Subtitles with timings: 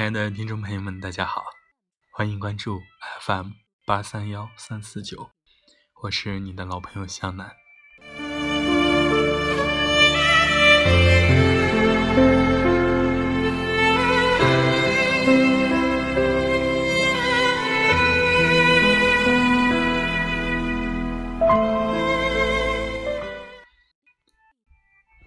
[0.00, 1.44] 亲爱的听众朋友们，大家好，
[2.10, 2.80] 欢迎关注
[3.20, 3.50] FM
[3.84, 5.30] 八三幺三四九，
[6.02, 7.54] 我是你的老朋友向南。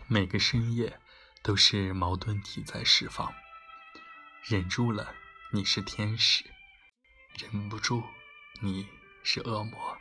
[0.08, 0.98] 每个深夜
[1.44, 3.32] 都是矛盾体在释放，
[4.46, 5.16] 忍住了
[5.54, 6.44] 你是天使，
[7.40, 8.04] 忍不住
[8.60, 8.86] 你
[9.24, 9.98] 是恶魔。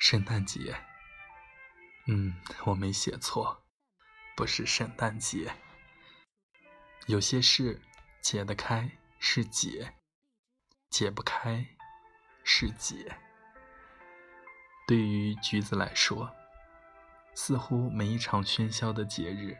[0.00, 0.76] 圣诞节，
[2.08, 3.62] 嗯，我没写错，
[4.36, 5.54] 不是圣诞节。
[7.06, 7.80] 有些事
[8.20, 9.94] 解得开是解，
[10.90, 11.64] 解不开
[12.42, 13.16] 是解。
[14.84, 16.34] 对于橘子来说。
[17.34, 19.56] 似乎每一场喧嚣的节日，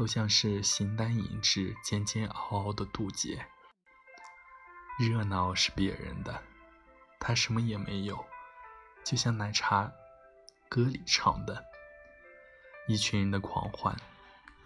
[0.00, 3.44] 都像是形单影只、煎煎熬熬的渡劫。
[4.98, 6.42] 热闹是别人的，
[7.18, 8.24] 他什么也没有，
[9.04, 9.92] 就像奶茶
[10.70, 11.62] 歌里唱的
[12.88, 13.94] ：“一群人的狂欢，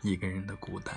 [0.02, 0.94] 一个人的孤单。”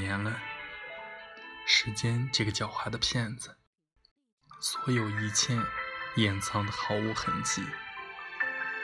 [0.00, 0.40] 年了，
[1.66, 3.58] 时间这个狡猾的骗子，
[4.60, 5.56] 所有一切
[6.16, 7.64] 掩藏的毫无痕迹，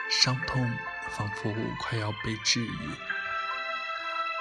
[0.09, 0.71] 伤痛
[1.09, 2.91] 仿佛快要被治愈，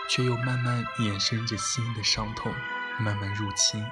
[0.09, 2.55] 却又慢慢衍生着新的伤痛，
[2.99, 3.85] 慢慢入侵，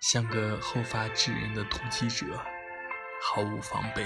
[0.00, 2.44] 像个后发制人的突击者，
[3.22, 4.04] 毫无防备，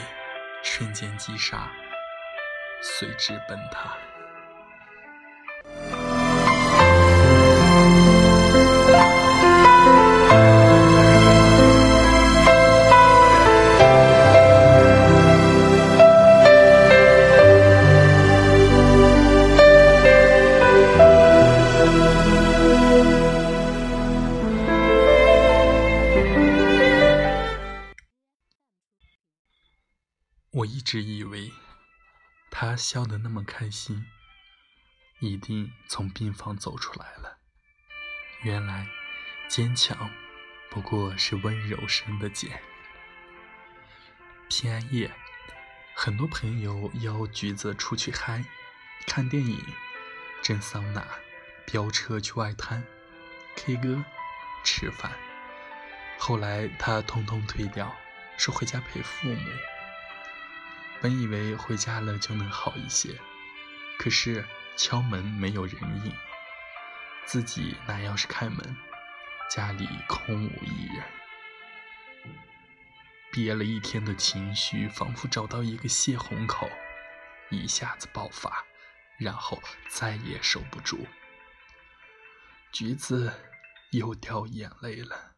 [0.62, 1.70] 瞬间击杀，
[2.82, 3.96] 随之崩塌。
[30.94, 31.50] 直以为，
[32.52, 34.06] 他笑得那么开心，
[35.18, 37.36] 一定从病房走出来了。
[38.42, 38.86] 原来，
[39.48, 40.08] 坚强
[40.70, 42.62] 不过是温柔生的茧。
[44.48, 45.10] 平安夜，
[45.96, 48.44] 很多朋友邀橘子出去嗨，
[49.04, 49.60] 看电影、
[50.44, 51.04] 蒸桑拿、
[51.66, 52.84] 飙车去外滩、
[53.56, 54.04] K 歌、
[54.62, 55.10] 吃饭。
[56.20, 57.92] 后来他通通推掉，
[58.38, 59.50] 说回家陪父母。
[61.04, 63.20] 本以为回家了就能好一些，
[63.98, 64.42] 可是
[64.74, 66.10] 敲门没有人应，
[67.26, 68.74] 自己拿钥匙开门，
[69.50, 71.04] 家里空无一人。
[73.30, 76.70] 憋了一天的情绪仿佛找到一个泄洪口，
[77.50, 78.64] 一下子爆发，
[79.18, 81.06] 然后再也收不住。
[82.72, 83.30] 橘子
[83.90, 85.34] 又掉眼泪了，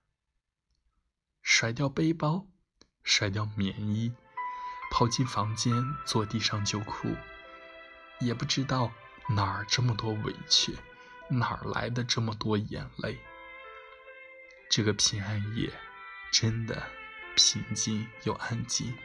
[1.43, 2.47] 甩掉背包，
[3.03, 4.15] 甩掉棉衣。
[4.91, 5.75] 跑进房间，
[6.05, 7.15] 坐地上就哭，
[8.21, 8.91] 也不知道
[9.29, 10.75] 哪儿这么多委屈，
[11.29, 13.19] 哪儿来的这么多眼泪。
[14.71, 15.71] 这个平安夜，
[16.33, 16.83] 真的
[17.35, 18.97] 平静又安静。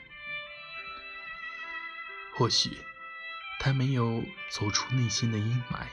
[2.35, 2.77] 或许
[3.59, 5.85] 他没有走出内心的阴霾，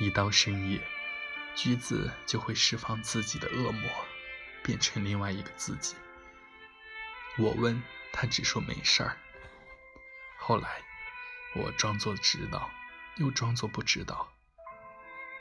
[0.00, 0.80] 一到深夜，
[1.54, 3.88] 橘子就会释放自己的恶魔，
[4.62, 5.94] 变成另外一个自己。
[7.38, 7.82] 我问。
[8.12, 9.16] 他只说没事儿。
[10.38, 10.82] 后来，
[11.54, 12.70] 我装作知道，
[13.16, 14.32] 又装作不知道，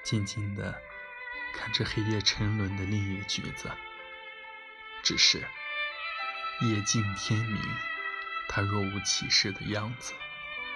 [0.04, 0.82] 静静的
[1.54, 3.72] 看着黑夜沉沦的另一个橘子。
[5.02, 5.40] 只是
[6.62, 7.62] 夜静天明，
[8.50, 10.14] 他若无其事的样子，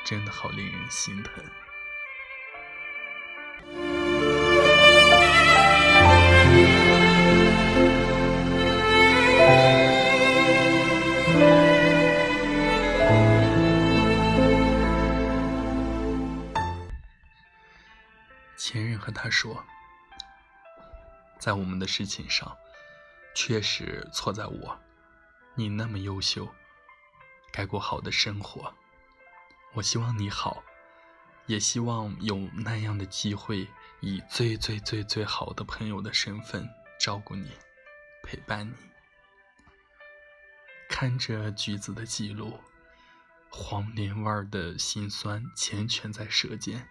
[0.06, 1.44] 真的好令人心疼。
[19.24, 19.64] 他说
[21.40, 22.58] ：“在我们的事情上，
[23.34, 24.78] 确实错在我。
[25.56, 26.54] 你那么优秀，
[27.50, 28.75] 该过好的生活。
[29.75, 30.62] 我希望你好，
[31.46, 33.66] 也希望有那样的机会，
[34.02, 36.69] 以最最最最好的朋友的身份
[37.00, 37.50] 照顾你。
[38.24, 38.76] 陪伴你。
[40.90, 42.60] 看着橘子的记录，
[43.50, 46.90] 黄连味儿的辛酸缱绻在舌尖。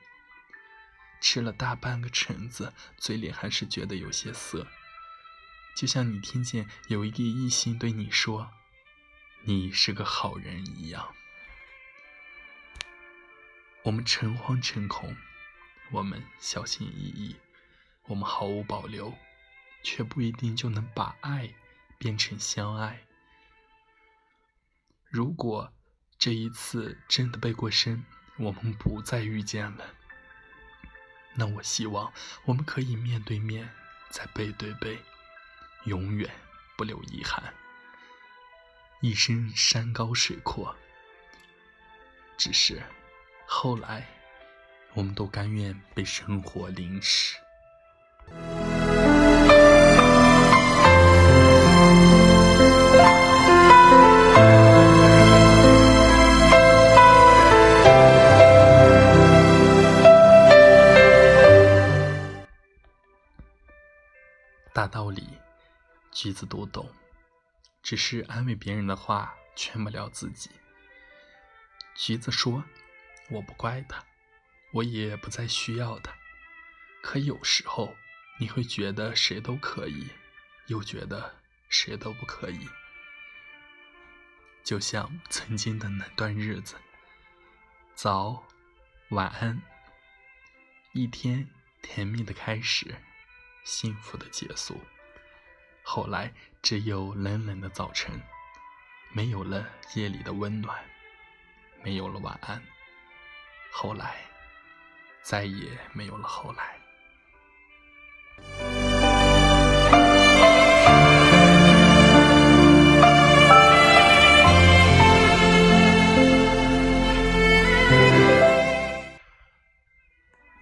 [1.22, 4.66] 吃了大半个橙子，嘴里还是觉得有些涩，
[5.76, 8.50] 就像你听见有一个异性对你说
[9.46, 11.14] ：“你是个好人”一样。
[13.84, 15.16] 我们诚惶诚恐，
[15.92, 17.36] 我们小心翼翼，
[18.06, 19.16] 我们毫无保留，
[19.84, 21.54] 却不一定就能把爱
[21.98, 23.06] 变成相爱。
[25.08, 25.72] 如果
[26.18, 28.04] 这一次真的背过身，
[28.38, 29.94] 我们不再遇见了。
[31.34, 32.12] 那我希望
[32.44, 33.68] 我们可以面对面，
[34.10, 34.98] 再背对背，
[35.84, 36.30] 永远
[36.76, 37.54] 不留遗憾。
[39.00, 40.76] 一生山高水阔，
[42.36, 42.82] 只是
[43.46, 44.06] 后来，
[44.94, 47.36] 我们都甘愿被生活淋湿。
[66.22, 66.88] 橘子读懂，
[67.82, 70.50] 只是安慰别人的话劝不了自己。
[71.96, 72.62] 橘子说
[73.28, 74.04] ：“我不怪他，
[74.72, 76.14] 我也不再需要他。
[77.02, 77.96] 可有时候，
[78.38, 80.10] 你会觉得谁都可以，
[80.68, 81.34] 又觉得
[81.68, 82.68] 谁都不可以。
[84.62, 86.76] 就像曾经的那段日子，
[87.96, 88.46] 早，
[89.08, 89.60] 晚安，
[90.92, 91.50] 一天
[91.82, 92.94] 甜蜜的开始。”
[93.66, 94.80] 幸福的结束。
[95.84, 96.32] 后来
[96.62, 98.20] 只有冷冷的早晨，
[99.12, 100.78] 没有了夜里的温暖，
[101.82, 102.62] 没有了晚安。
[103.70, 104.16] 后来，
[105.22, 106.78] 再也没有了后来。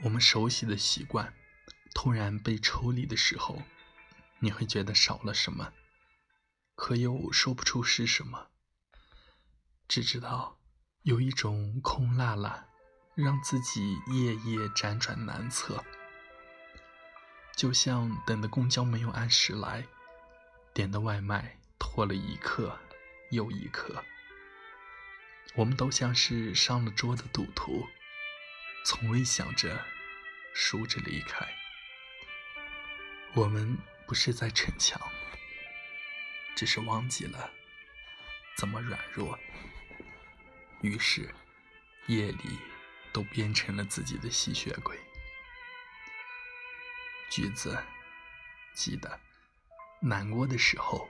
[0.02, 1.32] 我们熟悉的习惯。
[1.92, 3.62] 突然被抽离的时候，
[4.40, 5.72] 你会觉得少了什么，
[6.74, 8.48] 可又说不出是什么。
[9.86, 10.58] 只知道
[11.02, 12.64] 有一种空落落，
[13.14, 15.84] 让自己夜夜辗转难测。
[17.56, 19.86] 就像等的公交没有按时来，
[20.72, 22.78] 点的外卖拖了一刻
[23.30, 24.02] 又一刻。
[25.54, 27.86] 我们都像是上了桌的赌徒，
[28.86, 29.84] 从未想着
[30.54, 31.46] 输着离开。
[33.34, 33.76] 我们
[34.10, 35.00] 不是在逞强，
[36.56, 37.48] 只是忘记了
[38.56, 39.38] 怎么软弱。
[40.80, 41.32] 于是，
[42.08, 42.58] 夜里
[43.12, 44.98] 都变成了自己的吸血鬼。
[47.30, 47.80] 橘子，
[48.74, 49.20] 记得，
[50.00, 51.08] 难过的时候，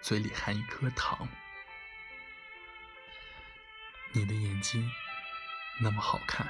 [0.00, 1.26] 嘴里含一颗糖。
[4.12, 4.88] 你的眼睛
[5.80, 6.48] 那么好看，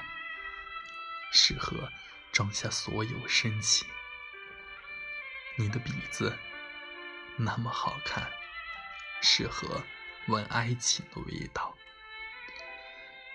[1.33, 1.91] 适合
[2.31, 3.87] 装下所有深情。
[5.59, 6.37] 你的鼻子
[7.35, 8.29] 那么好看，
[9.23, 9.81] 适合
[10.27, 11.75] 闻爱情的味道。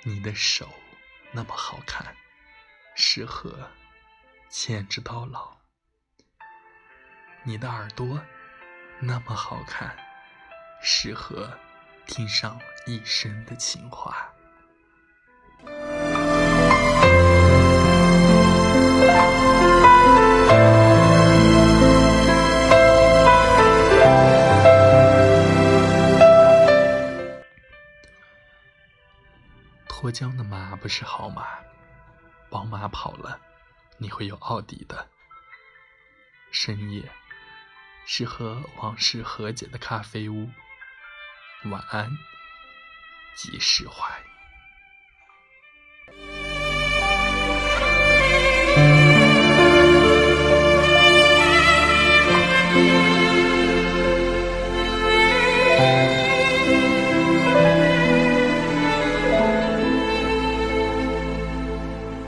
[0.04, 0.72] 你的手
[1.32, 2.14] 那么好看，
[2.94, 3.68] 适合
[4.48, 5.56] 牵着到老。
[7.42, 8.24] 你的耳朵
[9.00, 9.96] 那么好看，
[10.80, 11.58] 适合
[12.06, 14.32] 听上一生的情话。
[30.02, 31.46] 脱缰的马不是好马，
[32.50, 33.40] 宝马跑了，
[33.98, 35.08] 你会有奥迪的。
[36.50, 37.08] 深夜，
[38.04, 40.50] 是和往事和解的咖啡屋。
[41.66, 42.10] 晚安，
[43.36, 44.20] 即释怀。